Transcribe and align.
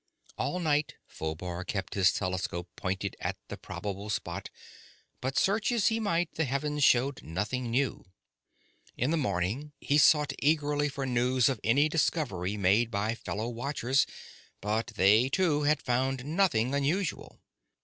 All 0.35 0.57
night 0.59 0.95
Phobar 1.05 1.63
kept 1.63 1.93
his 1.93 2.11
telescope 2.11 2.67
pointed 2.75 3.15
at 3.19 3.37
the 3.49 3.55
probable 3.55 4.09
spot, 4.09 4.49
but 5.21 5.37
search 5.37 5.71
as 5.71 5.89
he 5.89 5.99
might, 5.99 6.33
the 6.33 6.45
heavens 6.45 6.83
showed 6.83 7.21
nothing 7.21 7.69
new. 7.69 8.07
In 8.97 9.11
the 9.11 9.15
morning 9.15 9.73
he 9.79 9.99
sought 9.99 10.33
eagerly 10.39 10.89
for 10.89 11.05
news 11.05 11.49
of 11.49 11.59
any 11.63 11.87
discovery 11.87 12.57
made 12.57 12.89
by 12.89 13.13
fellow 13.13 13.47
watchers, 13.49 14.07
but 14.59 14.87
they, 14.95 15.29
too, 15.29 15.65
had 15.69 15.83
found 15.83 16.25
nothing 16.25 16.73
unusual. 16.73 17.39